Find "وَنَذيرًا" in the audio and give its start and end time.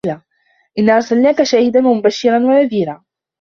2.39-3.03